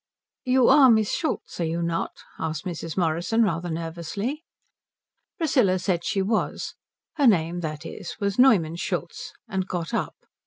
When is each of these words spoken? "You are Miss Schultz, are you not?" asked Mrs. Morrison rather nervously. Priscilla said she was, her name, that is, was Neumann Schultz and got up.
"You 0.45 0.67
are 0.67 0.89
Miss 0.89 1.13
Schultz, 1.13 1.59
are 1.61 1.65
you 1.65 1.83
not?" 1.83 2.13
asked 2.39 2.65
Mrs. 2.65 2.97
Morrison 2.97 3.43
rather 3.43 3.69
nervously. 3.69 4.43
Priscilla 5.37 5.77
said 5.77 6.03
she 6.03 6.23
was, 6.23 6.73
her 7.17 7.27
name, 7.27 7.59
that 7.59 7.85
is, 7.85 8.15
was 8.19 8.39
Neumann 8.39 8.77
Schultz 8.77 9.31
and 9.47 9.67
got 9.67 9.93
up. 9.93 10.15